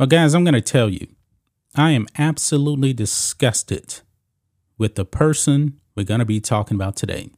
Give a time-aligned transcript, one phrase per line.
[0.00, 1.08] Well, guys, I'm going to tell you,
[1.74, 4.00] I am absolutely disgusted
[4.78, 7.28] with the person we're going to be talking about today.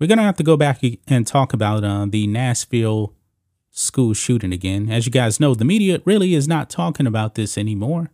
[0.00, 3.14] We're going to have to go back and talk about uh, the Nashville
[3.70, 4.90] school shooting again.
[4.90, 8.10] As you guys know, the media really is not talking about this anymore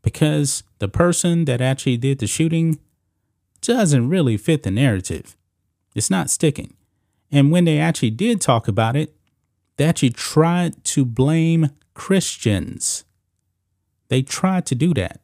[0.00, 2.80] because the person that actually did the shooting
[3.60, 5.36] doesn't really fit the narrative.
[5.94, 6.72] It's not sticking.
[7.30, 9.14] And when they actually did talk about it,
[9.76, 13.04] they actually tried to blame Christians.
[14.08, 15.20] They tried to do that.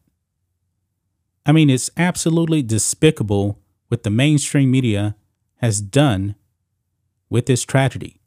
[1.44, 5.16] I mean, it's absolutely despicable what the mainstream media
[5.56, 6.36] has done
[7.28, 8.20] with this tragedy.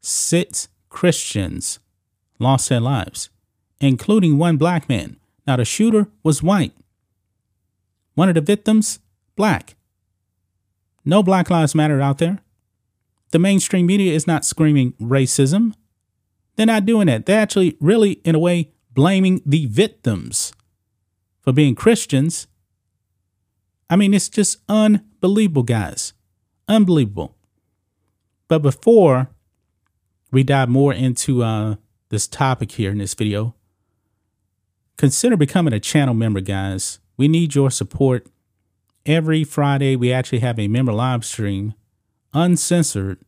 [0.00, 1.78] Six Christians
[2.38, 3.30] lost their lives,
[3.80, 5.16] including one black man.
[5.46, 6.74] Now, the shooter was white.
[8.14, 9.00] One of the victims,
[9.34, 9.76] black.
[11.04, 12.40] No Black Lives Matter out there.
[13.30, 15.72] The mainstream media is not screaming racism.
[16.58, 17.24] They're not doing that.
[17.24, 20.52] They're actually, really, in a way, blaming the victims
[21.40, 22.48] for being Christians.
[23.88, 26.14] I mean, it's just unbelievable, guys.
[26.66, 27.36] Unbelievable.
[28.48, 29.30] But before
[30.32, 31.76] we dive more into uh,
[32.08, 33.54] this topic here in this video,
[34.96, 36.98] consider becoming a channel member, guys.
[37.16, 38.26] We need your support.
[39.06, 41.74] Every Friday, we actually have a member live stream,
[42.34, 43.20] uncensored.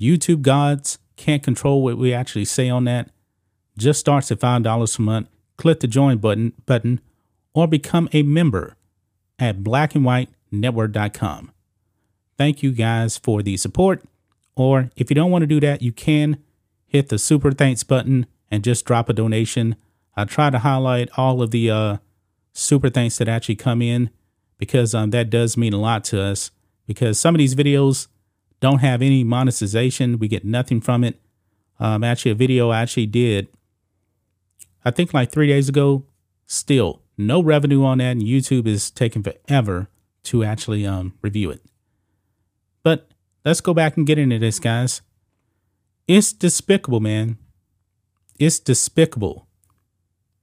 [0.00, 3.10] YouTube gods can't control what we actually say on that.
[3.76, 5.28] Just starts at $5 a month.
[5.56, 7.00] Click the join button button
[7.54, 8.76] or become a member
[9.38, 11.52] at blackandwhitenetwork.com.
[12.36, 14.02] Thank you guys for the support.
[14.56, 16.38] Or if you don't want to do that, you can
[16.86, 19.76] hit the super thanks button and just drop a donation.
[20.16, 21.96] I try to highlight all of the uh,
[22.52, 24.10] super thanks that actually come in
[24.58, 26.50] because um, that does mean a lot to us.
[26.86, 28.08] Because some of these videos
[28.64, 31.20] don't have any monetization, we get nothing from it.
[31.78, 33.48] Um, actually, a video I actually did,
[34.86, 36.06] I think like three days ago,
[36.46, 39.88] still no revenue on that, and YouTube is taking forever
[40.24, 41.60] to actually um, review it.
[42.82, 43.10] But
[43.44, 45.02] let's go back and get into this, guys.
[46.08, 47.36] It's despicable, man.
[48.38, 49.46] It's despicable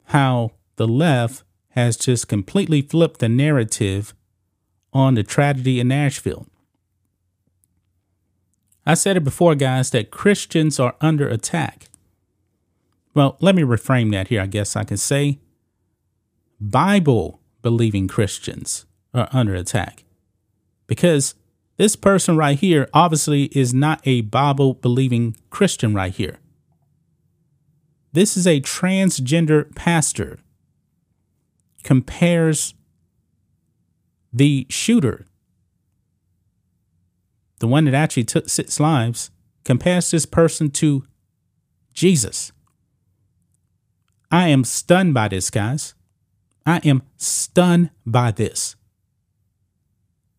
[0.06, 4.14] how the left has just completely flipped the narrative
[4.94, 6.46] on the tragedy in Nashville.
[8.92, 11.88] I said it before, guys, that Christians are under attack.
[13.14, 14.42] Well, let me reframe that here.
[14.42, 15.40] I guess I can say
[16.60, 20.04] Bible believing Christians are under attack
[20.88, 21.36] because
[21.78, 26.40] this person right here obviously is not a Bible believing Christian right here.
[28.12, 30.40] This is a transgender pastor
[31.86, 32.74] compares
[34.34, 35.28] the shooter,
[37.62, 39.30] the one that actually took six lives,
[39.64, 41.06] compares this person to
[41.94, 42.52] Jesus.
[44.32, 45.94] I am stunned by this, guys.
[46.66, 48.76] I am stunned by this.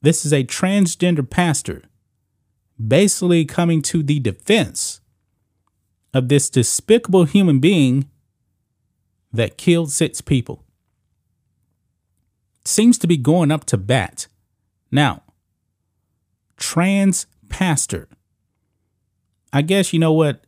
[0.01, 1.85] This is a transgender pastor
[2.85, 5.01] basically coming to the defense
[6.13, 8.09] of this despicable human being
[9.33, 10.65] that killed six people.
[12.65, 14.27] Seems to be going up to bat.
[14.91, 15.22] Now,
[16.63, 18.09] trans pastor.
[19.53, 20.45] I guess you know what?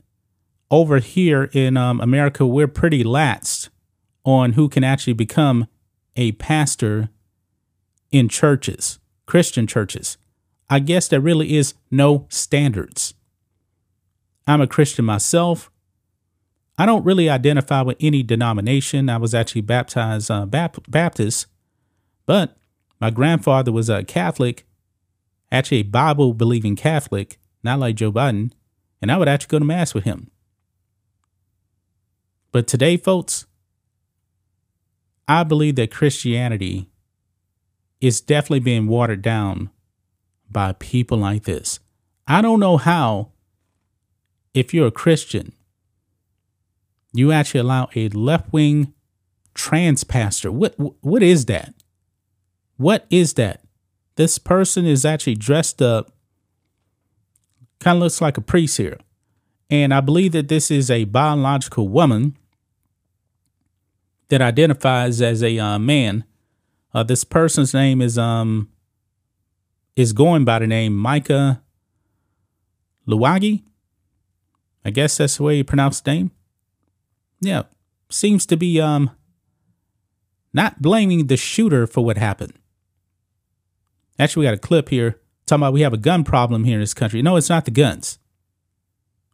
[0.70, 3.69] Over here in um, America, we're pretty laxed
[4.25, 5.66] on who can actually become
[6.14, 7.10] a pastor
[8.12, 10.16] in churches, Christian churches.
[10.70, 13.14] I guess there really is no standards.
[14.46, 15.69] I'm a Christian myself.
[16.78, 19.10] I don't really identify with any denomination.
[19.10, 21.46] I was actually baptized uh, Baptist,
[22.25, 22.56] but
[23.00, 24.64] my grandfather was a Catholic,
[25.55, 28.53] actually a Bible believing Catholic, not like Joe Biden,
[29.01, 30.31] and I would actually go to Mass with him.
[32.53, 33.47] But today, folks,
[35.27, 36.91] I believe that Christianity
[38.01, 39.71] is definitely being watered down
[40.51, 41.81] by people like this.
[42.27, 43.31] I don't know how,
[44.53, 45.53] if you're a Christian,
[47.12, 48.93] you actually allow a left wing
[49.55, 50.53] trans pastor.
[50.53, 51.75] What what is that?
[52.77, 53.63] What is that?
[54.16, 56.14] This person is actually dressed up
[57.84, 58.99] Kind of looks like a priest here.
[59.69, 62.34] And I believe that this is a biological woman
[64.28, 66.25] that identifies as a uh, man.
[66.94, 68.70] Uh, this person's name is um
[69.96, 71.62] is going by the name Micah
[73.06, 73.64] Louwagie.
[74.82, 76.31] I guess that's the way you pronounce the name.
[77.40, 77.64] Yeah,
[78.08, 79.10] seems to be um
[80.55, 82.55] not blaming the shooter for what happened.
[84.19, 86.81] Actually, we got a clip here talking about we have a gun problem here in
[86.81, 87.22] this country.
[87.22, 88.19] No, it's not the guns.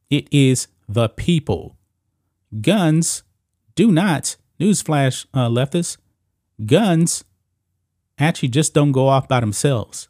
[0.08, 1.76] It is the people.
[2.60, 3.22] Guns
[3.74, 5.96] do not, newsflash, uh, leftists,
[6.66, 7.24] guns
[8.18, 10.08] actually just don't go off by themselves.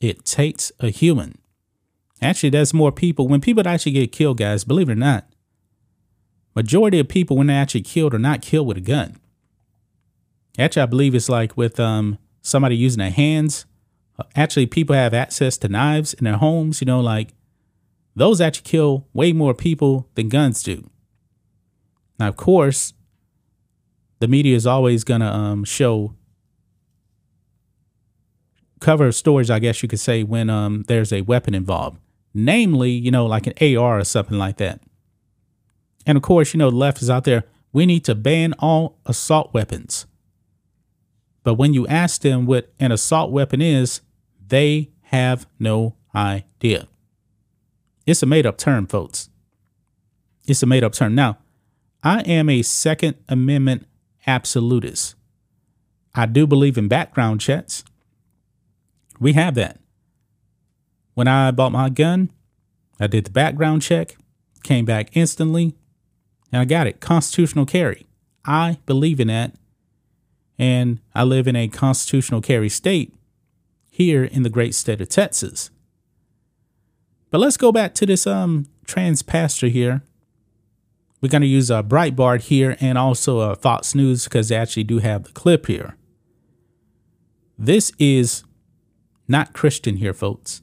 [0.00, 1.38] It takes a human.
[2.20, 3.28] Actually, there's more people.
[3.28, 5.26] When people actually get killed, guys, believe it or not,
[6.54, 9.16] majority of people when they're actually killed are not killed with a gun.
[10.58, 13.66] Actually, I believe it's like with um somebody using their hands.
[14.34, 16.80] Actually, people have access to knives in their homes.
[16.80, 17.34] You know, like
[18.14, 20.88] those actually kill way more people than guns do.
[22.18, 22.94] Now, of course,
[24.20, 26.14] the media is always gonna um, show
[28.80, 31.98] cover stories, I guess you could say, when um, there's a weapon involved,
[32.32, 34.80] namely, you know, like an AR or something like that.
[36.06, 37.44] And of course, you know, the left is out there.
[37.72, 40.06] We need to ban all assault weapons.
[41.46, 44.00] But when you ask them what an assault weapon is,
[44.44, 46.88] they have no idea.
[48.04, 49.28] It's a made up term, folks.
[50.48, 51.14] It's a made up term.
[51.14, 51.38] Now,
[52.02, 53.86] I am a Second Amendment
[54.26, 55.14] absolutist.
[56.16, 57.84] I do believe in background checks.
[59.20, 59.78] We have that.
[61.14, 62.30] When I bought my gun,
[62.98, 64.16] I did the background check,
[64.64, 65.76] came back instantly,
[66.50, 66.98] and I got it.
[66.98, 68.04] Constitutional carry.
[68.44, 69.54] I believe in that
[70.58, 73.14] and I live in a constitutional carry state
[73.90, 75.70] here in the great state of Texas.
[77.30, 80.02] But let's go back to this um trans pastor here.
[81.20, 84.84] We're going to use a Breitbart here and also a Fox News because they actually
[84.84, 85.96] do have the clip here.
[87.58, 88.44] This is
[89.26, 90.62] not Christian here, folks.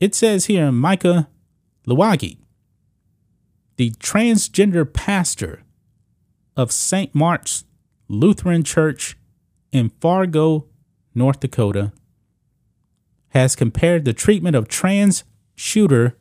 [0.00, 1.28] It says here Micah
[1.86, 2.38] Louwagie,
[3.76, 5.62] the transgender pastor
[6.56, 7.14] of St.
[7.14, 7.64] Mark's
[8.08, 9.16] Lutheran Church
[9.72, 10.66] in Fargo,
[11.14, 11.92] North Dakota,
[13.30, 15.24] has compared the treatment of trans
[15.54, 16.16] shooter,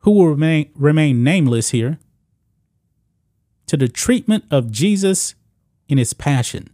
[0.00, 1.98] who will remain, remain nameless here,
[3.66, 5.34] to the treatment of Jesus
[5.88, 6.70] in his passion.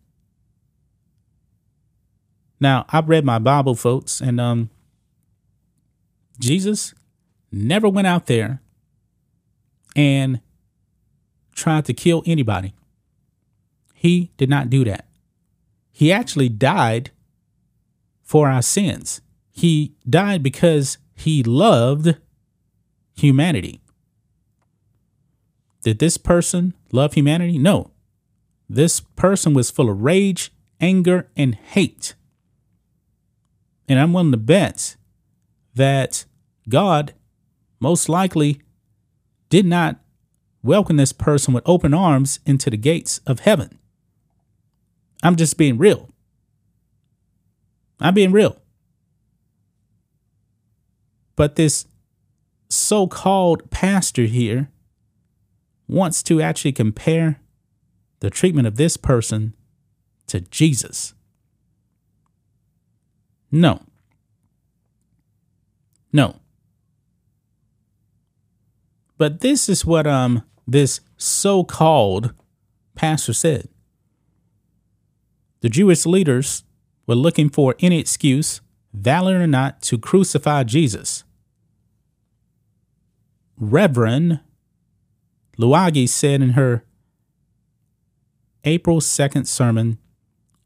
[2.60, 4.70] Now, I've read my Bible, folks, and um,
[6.38, 6.94] Jesus
[7.50, 8.60] never went out there
[9.96, 10.40] and
[11.54, 12.74] tried to kill anybody.
[14.02, 15.06] He did not do that.
[15.92, 17.12] He actually died
[18.24, 19.20] for our sins.
[19.52, 22.16] He died because he loved
[23.14, 23.80] humanity.
[25.84, 27.58] Did this person love humanity?
[27.58, 27.92] No.
[28.68, 30.50] This person was full of rage,
[30.80, 32.16] anger, and hate.
[33.88, 34.96] And I'm willing to bet
[35.76, 36.24] that
[36.68, 37.14] God
[37.78, 38.62] most likely
[39.48, 40.00] did not
[40.60, 43.78] welcome this person with open arms into the gates of heaven.
[45.22, 46.08] I'm just being real.
[48.00, 48.56] I'm being real.
[51.36, 51.86] But this
[52.68, 54.70] so called pastor here
[55.86, 57.40] wants to actually compare
[58.20, 59.54] the treatment of this person
[60.26, 61.14] to Jesus.
[63.50, 63.82] No.
[66.12, 66.36] No.
[69.18, 72.32] But this is what um this so-called
[72.94, 73.68] pastor said.
[75.62, 76.64] The Jewish leaders
[77.06, 78.60] were looking for any excuse,
[78.92, 81.22] valid or not, to crucify Jesus.
[83.56, 84.40] Reverend
[85.56, 86.84] Louwagie said in her
[88.64, 89.98] April 2nd sermon,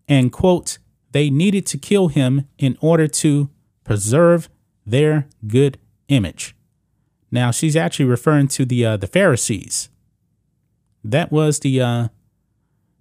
[0.08, 0.78] and quote,
[1.12, 3.50] they needed to kill him in order to
[3.84, 4.48] preserve
[4.86, 6.56] their good image.
[7.30, 9.88] Now she's actually referring to the uh, the Pharisees.
[11.02, 12.08] That was the uh,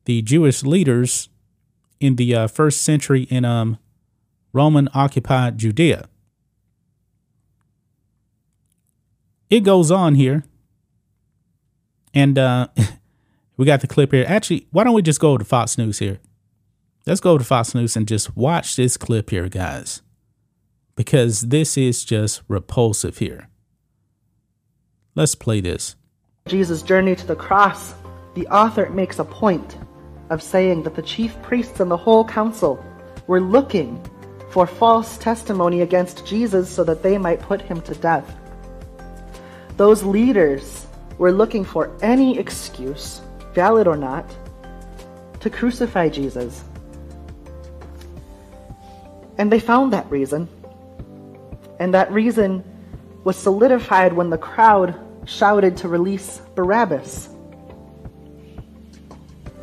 [0.06, 1.30] the Jewish leaders
[2.00, 3.78] in the uh, first century in um,
[4.54, 6.08] Roman occupied Judea.
[9.50, 10.44] It goes on here.
[12.14, 12.68] And uh,
[13.58, 14.26] we got the clip here.
[14.28, 16.20] Actually, why don't we just go to Fox News here?
[17.06, 20.02] Let's go to Fox News and just watch this clip here, guys.
[20.96, 23.50] Because this is just repulsive here.
[25.14, 25.96] Let's play this.
[26.48, 27.94] Jesus' journey to the cross,
[28.34, 29.78] the author makes a point
[30.30, 32.84] of saying that the chief priests and the whole council
[33.28, 34.04] were looking
[34.50, 38.36] for false testimony against Jesus so that they might put him to death.
[39.78, 43.22] Those leaders were looking for any excuse,
[43.54, 44.26] valid or not,
[45.42, 46.64] to crucify Jesus.
[49.38, 50.48] And they found that reason.
[51.80, 52.64] And that reason
[53.26, 57.35] was solidified when the crowd shouted to release Barabbas.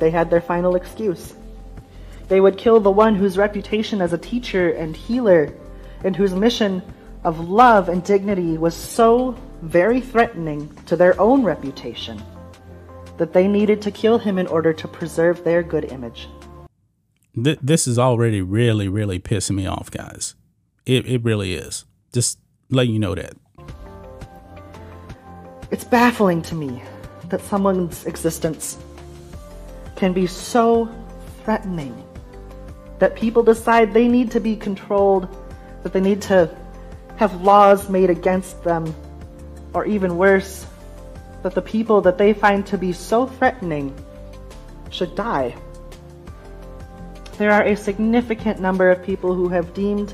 [0.03, 1.33] They had their final excuse.
[2.27, 5.55] They would kill the one whose reputation as a teacher and healer
[6.03, 6.83] and whose mission
[7.23, 12.21] of love and dignity was so very threatening to their own reputation
[13.17, 16.29] that they needed to kill him in order to preserve their good image.
[17.41, 20.35] Th- this is already really, really pissing me off, guys.
[20.85, 21.85] It, it really is.
[22.13, 22.41] Just
[22.71, 23.35] letting you know that.
[25.71, 26.83] It's baffling to me
[27.29, 28.79] that someone's existence
[30.03, 30.93] can be so
[31.45, 31.95] threatening
[32.99, 35.29] that people decide they need to be controlled,
[35.85, 36.53] that they need to
[37.15, 38.93] have laws made against them,
[39.73, 40.67] or even worse,
[41.45, 43.95] that the people that they find to be so threatening
[44.91, 45.55] should die.
[47.39, 50.13] There are a significant number of people who have deemed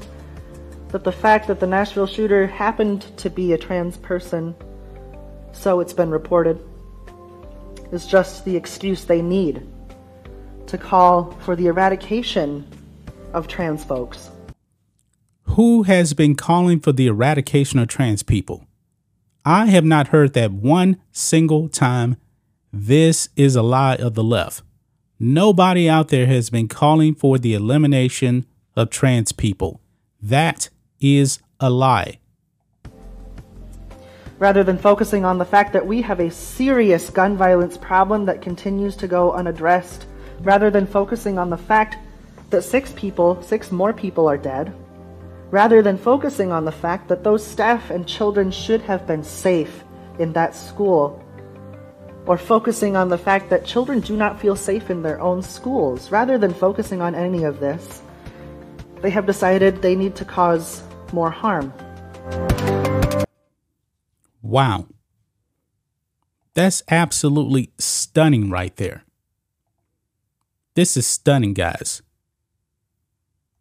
[0.91, 4.55] that the fact that the Nashville shooter happened to be a trans person,
[5.53, 6.61] so it's been reported,
[7.91, 9.67] is just the excuse they need
[10.69, 12.67] to call for the eradication
[13.33, 14.31] of trans folks.
[15.43, 18.67] Who has been calling for the eradication of trans people?
[19.45, 22.17] I have not heard that one single time.
[22.73, 24.63] This is a lie of the left.
[25.19, 28.47] Nobody out there has been calling for the elimination
[28.77, 29.81] of trans people.
[30.21, 30.69] That
[31.01, 32.19] is a lie.
[34.39, 38.43] Rather than focusing on the fact that we have a serious gun violence problem that
[38.43, 40.07] continues to go unaddressed,
[40.41, 41.97] rather than focusing on the fact
[42.51, 44.73] that six people, six more people are dead,
[45.51, 49.85] rather than focusing on the fact that those staff and children should have been safe
[50.19, 51.23] in that school,
[52.27, 56.11] or focusing on the fact that children do not feel safe in their own schools,
[56.11, 58.03] rather than focusing on any of this,
[59.01, 61.73] they have decided they need to cause more harm.
[64.43, 64.87] Wow.
[66.55, 69.05] That's absolutely stunning right there.
[70.79, 72.03] This is stunning, guys.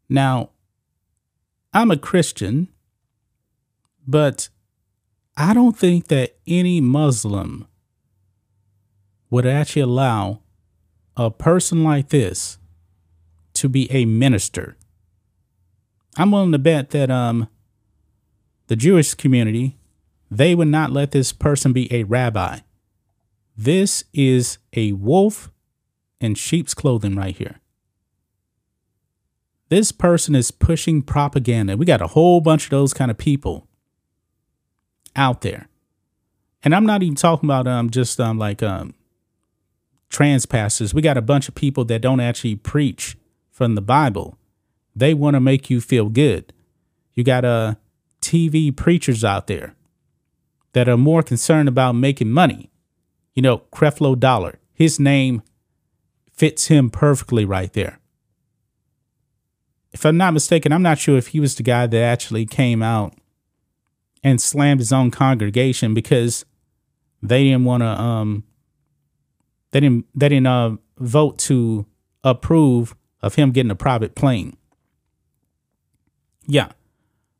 [0.07, 0.51] Now,
[1.73, 2.67] I'm a Christian,
[4.07, 4.49] but
[5.35, 7.65] I don't think that any Muslim
[9.31, 10.43] would actually allow
[11.15, 12.59] a person like this
[13.53, 14.77] to be a minister.
[16.17, 17.47] I'm willing to bet that um
[18.67, 19.79] the Jewish community
[20.29, 22.59] they would not let this person be a rabbi.
[23.57, 25.49] This is a wolf
[26.19, 27.59] in sheep's clothing right here.
[29.69, 31.75] This person is pushing propaganda.
[31.75, 33.67] We got a whole bunch of those kind of people
[35.15, 35.67] out there.
[36.63, 38.93] And I'm not even talking about um just um like um
[40.09, 40.93] trans pastors.
[40.93, 43.17] We got a bunch of people that don't actually preach
[43.51, 44.37] from the Bible.
[44.95, 46.53] They want to make you feel good.
[47.13, 47.75] You got uh
[48.21, 49.75] TV preachers out there
[50.73, 52.69] that are more concerned about making money.
[53.33, 54.59] You know, Creflo Dollar.
[54.73, 55.41] His name
[56.37, 57.99] fits him perfectly right there
[59.97, 62.83] if I'm not mistaken, I'm not sure if he was the guy that actually came
[62.83, 63.15] out
[64.23, 66.45] and slammed his own congregation because
[67.23, 68.43] they didn't want to um
[69.71, 71.87] they didn't they didn't uh, vote to
[72.23, 74.55] approve of him getting a private plane.
[76.45, 76.69] Yeah.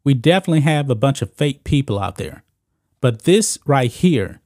[0.04, 2.44] We definitely have a bunch of fake people out there.
[3.01, 4.42] But this right here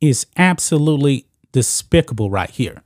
[0.00, 2.82] is absolutely despicable right here.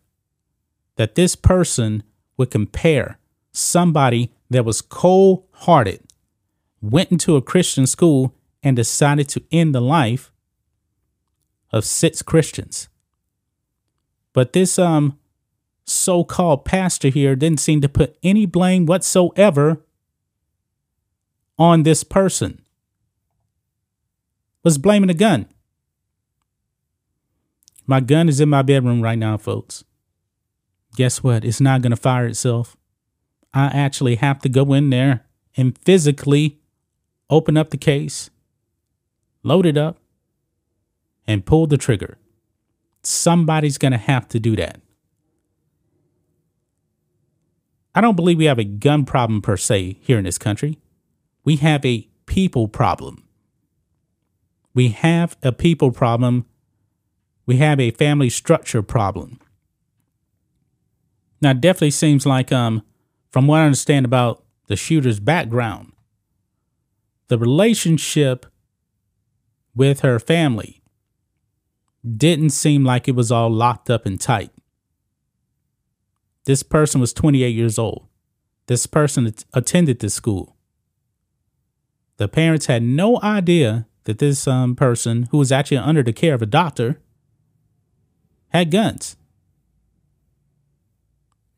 [0.96, 2.02] That this person
[2.36, 3.18] would compare
[3.52, 6.02] somebody that was cold hearted
[6.82, 10.30] went into a Christian school and decided to end the life
[11.72, 12.88] of six Christians.
[14.32, 15.18] But this um
[15.84, 19.84] so-called pastor here didn't seem to put any blame whatsoever
[21.58, 22.60] on this person.
[24.64, 25.46] Was blaming the gun.
[27.86, 29.84] My gun is in my bedroom right now, folks.
[30.96, 31.44] Guess what?
[31.44, 32.76] It's not going to fire itself.
[33.52, 35.26] I actually have to go in there
[35.56, 36.58] and physically
[37.28, 38.30] open up the case,
[39.42, 39.98] load it up,
[41.26, 42.16] and pull the trigger.
[43.02, 44.80] Somebody's going to have to do that.
[47.94, 50.78] I don't believe we have a gun problem per se here in this country.
[51.44, 53.22] We have a people problem.
[54.72, 56.46] We have a people problem.
[57.44, 59.40] We have a family structure problem.
[61.40, 62.82] Now, it definitely seems like um,
[63.30, 65.92] from what I understand about the shooter's background,
[67.28, 68.46] the relationship
[69.74, 70.82] with her family
[72.16, 74.50] didn't seem like it was all locked up and tight.
[76.44, 78.06] This person was 28 years old.
[78.66, 80.56] This person attended this school.
[82.16, 86.34] The parents had no idea that this um, person, who was actually under the care
[86.34, 87.00] of a doctor,
[88.48, 89.16] had guns.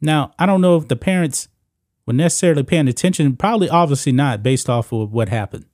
[0.01, 1.49] Now, I don't know if the parents
[2.07, 3.37] were necessarily paying attention.
[3.37, 5.67] Probably, obviously not, based off of what happened.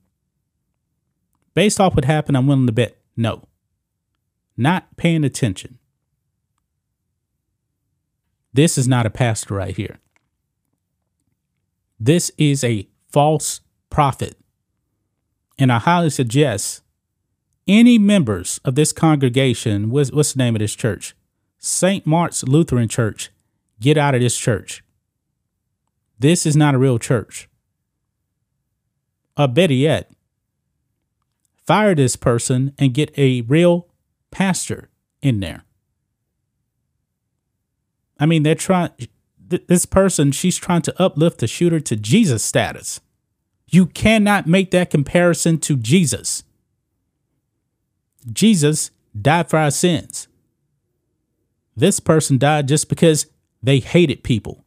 [1.53, 3.43] Based off what happened, I'm willing to bet no.
[4.57, 5.79] Not paying attention.
[8.53, 9.99] This is not a pastor right here.
[11.99, 14.37] This is a false prophet.
[15.57, 16.81] And I highly suggest
[17.67, 21.15] any members of this congregation, what's, what's the name of this church?
[21.57, 22.05] St.
[22.05, 23.31] Mark's Lutheran Church,
[23.85, 24.83] get out of this church.
[26.17, 27.47] This is not a real church.
[29.37, 30.11] Or better yet,
[31.67, 33.87] fire this person and get a real
[34.31, 34.89] pastor
[35.21, 35.65] in there.
[38.19, 38.89] I mean, they're trying,
[39.67, 43.01] this person, she's trying to uplift the shooter to Jesus status.
[43.67, 46.43] You cannot make that comparison to Jesus.
[48.33, 48.89] Jesus
[49.19, 50.27] died for our sins.
[51.75, 53.27] This person died just because
[53.65, 54.63] they hated people.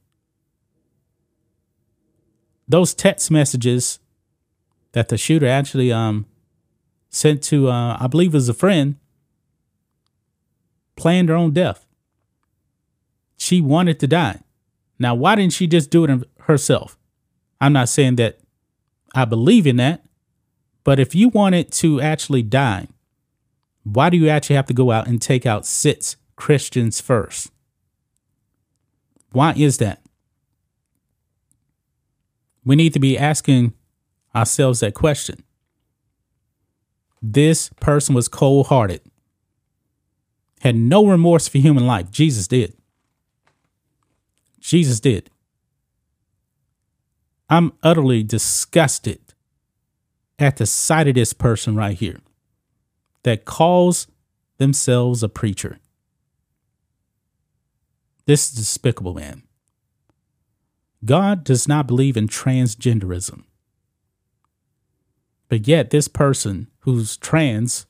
[2.66, 4.00] Those text messages
[4.92, 6.26] that the shooter actually um,
[7.08, 8.96] sent to, uh, I believe, it was a friend,
[10.96, 11.86] planned her own death.
[13.36, 14.40] She wanted to die.
[14.98, 16.98] Now, why didn't she just do it herself?
[17.60, 18.40] I'm not saying that
[19.14, 20.04] I believe in that,
[20.82, 22.88] but if you wanted to actually die,
[23.84, 27.52] why do you actually have to go out and take out six Christians first?
[29.32, 30.02] Why is that?
[32.64, 33.72] We need to be asking
[34.34, 35.42] ourselves that question.
[37.20, 39.00] This person was cold hearted,
[40.60, 42.10] had no remorse for human life.
[42.10, 42.74] Jesus did.
[44.60, 45.30] Jesus did.
[47.48, 49.20] I'm utterly disgusted
[50.38, 52.20] at the sight of this person right here
[53.22, 54.06] that calls
[54.58, 55.78] themselves a preacher.
[58.28, 59.42] This is despicable, man.
[61.02, 63.44] God does not believe in transgenderism.
[65.48, 67.86] But yet, this person who's trans,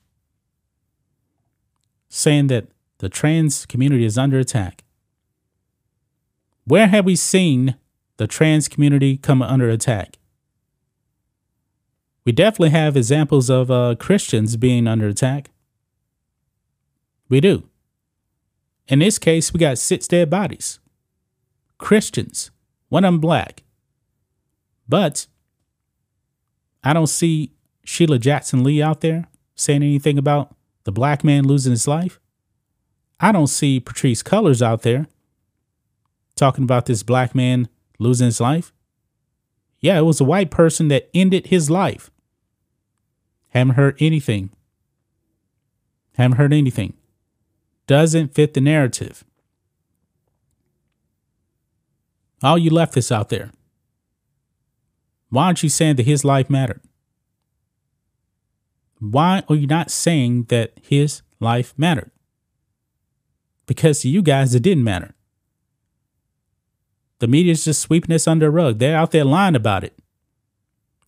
[2.09, 4.85] saying that the trans community is under attack,
[6.65, 7.75] where have we seen
[8.17, 10.19] the trans community come under attack?
[12.25, 15.51] We definitely have examples of uh, Christians being under attack.
[17.29, 17.69] We do.
[18.89, 20.81] In this case, we got six dead bodies.
[21.79, 22.51] Christians,
[22.89, 23.63] one of them black.
[24.89, 25.27] But
[26.83, 27.53] I don't see
[27.85, 32.19] Sheila Jackson Lee out there saying anything about the black man losing his life.
[33.21, 35.07] I don't see Patrisse Cullors out there
[36.39, 38.73] talking about this black man losing his life?
[39.81, 42.11] Yeah, it was a white person that ended his life.
[43.51, 44.51] Haven't heard anything.
[46.17, 46.95] Haven't heard anything.
[47.89, 49.25] Doesn't fit the narrative.
[52.43, 53.51] All you leftists out there,
[55.31, 56.83] why aren't you saying that his life mattered?
[59.01, 62.11] Why are you not saying that his life mattered?
[63.67, 65.15] Because to you guys, it didn't matter.
[67.21, 68.79] The media's just sweeping this under the rug.
[68.79, 69.99] They're out there lying about it.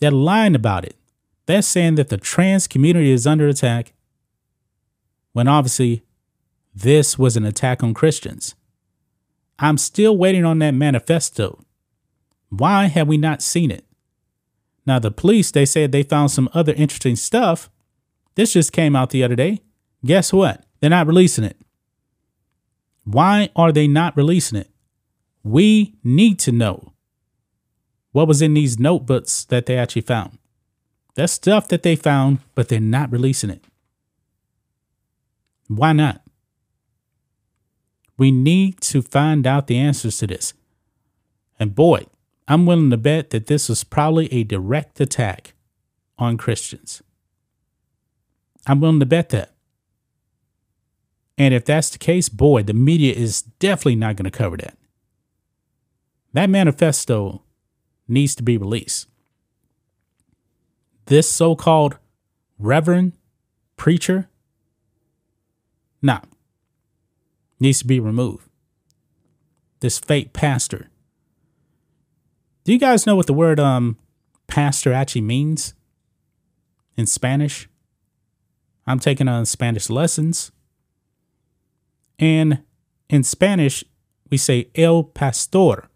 [0.01, 0.97] They're lying about it.
[1.45, 3.93] They're saying that the trans community is under attack
[5.33, 6.05] when obviously
[6.75, 8.55] this was an attack on Christians.
[9.59, 11.65] I'm still waiting on that manifesto.
[12.49, 13.85] Why have we not seen it?
[14.87, 17.69] Now, the police, they said they found some other interesting stuff.
[18.35, 19.61] This just came out the other day.
[20.05, 20.65] Guess what?
[20.81, 21.59] They're not releasing it.
[23.05, 24.71] Why are they not releasing it?
[25.43, 26.93] We need to know
[28.13, 30.39] what was in these notebooks that they actually found.
[31.15, 33.65] That's stuff that they found, but they're not releasing it.
[35.69, 36.23] Why not?
[38.21, 40.53] We need to find out the answers to this.
[41.59, 42.05] And boy,
[42.47, 45.55] I'm willing to bet that this was probably a direct attack
[46.19, 47.03] on Christians.
[48.67, 49.55] I'm willing to bet that.
[51.39, 54.77] And if that's the case, boy, the media is definitely not going to cover that.
[56.35, 57.41] That manifesto
[58.07, 59.09] needs to be released.
[61.07, 61.97] This so called
[62.59, 63.15] reverend
[63.79, 64.29] preacher,
[66.03, 66.21] nah,
[67.61, 68.49] needs to be removed.
[69.81, 70.91] This fake pastor.
[72.65, 73.99] Do you guys know what the word um
[74.47, 75.75] pastor actually means
[76.97, 77.69] in Spanish?
[78.87, 80.51] I'm taking on Spanish lessons.
[82.19, 82.63] And
[83.09, 83.85] in Spanish,
[84.31, 85.89] we say el pastor.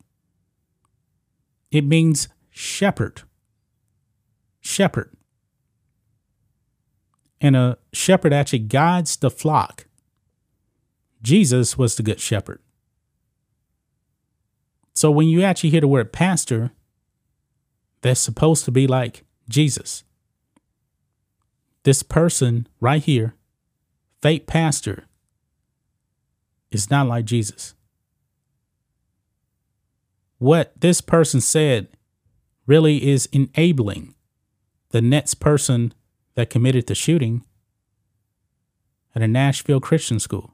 [1.71, 3.23] It means shepherd.
[4.61, 5.11] Shepherd.
[7.41, 9.84] And a shepherd actually guides the flock.
[11.25, 12.61] Jesus was the good shepherd.
[14.95, 16.73] So when you actually hear the word pastor,
[18.03, 20.05] that's supposed to be like Jesus.
[21.85, 23.35] This person right here,
[24.21, 25.05] fake pastor,
[26.71, 27.75] is not like Jesus.
[30.37, 31.89] What this person said
[32.67, 34.15] really is enabling
[34.91, 35.95] the next person
[36.35, 37.45] that committed the shooting
[39.15, 40.54] at a Nashville Christian school.